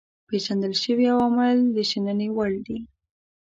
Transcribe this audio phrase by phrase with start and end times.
[0.27, 2.79] پيژندل شوي عوامل د شنني وړ دي.